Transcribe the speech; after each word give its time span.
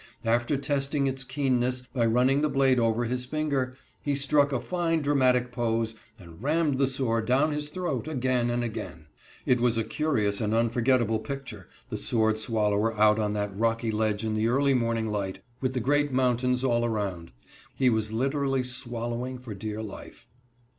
After 0.25 0.57
testing 0.57 1.05
its 1.05 1.23
keenness 1.23 1.83
by 1.93 2.07
running 2.07 2.41
the 2.41 2.49
blade 2.49 2.79
over 2.79 3.03
his 3.05 3.25
finger, 3.25 3.75
he 4.01 4.15
struck 4.15 4.51
a 4.51 4.59
fine 4.59 5.03
dramatic 5.03 5.51
pose, 5.51 5.93
and 6.17 6.41
rammed 6.41 6.79
the 6.79 6.87
sword 6.87 7.27
down 7.27 7.51
his 7.51 7.69
throat 7.69 8.07
again 8.07 8.49
and 8.49 8.63
again. 8.63 9.05
It 9.45 9.59
was 9.61 9.77
a 9.77 9.83
curious 9.83 10.41
and 10.41 10.55
unforgettable 10.55 11.19
picture; 11.19 11.69
the 11.89 11.99
sword 11.99 12.39
swallower 12.39 12.95
out 12.99 13.19
on 13.19 13.33
that 13.33 13.55
rocky 13.55 13.91
ledge 13.91 14.23
in 14.23 14.33
the 14.33 14.47
early 14.47 14.73
morning 14.73 15.05
light, 15.07 15.41
with 15.61 15.73
the 15.75 15.79
great 15.79 16.11
mountains 16.11 16.63
all 16.63 16.83
around. 16.83 17.31
He 17.75 17.91
was 17.91 18.11
literally 18.11 18.63
swallowing 18.63 19.37
for 19.37 19.53
dear 19.53 19.83
life. 19.83 20.27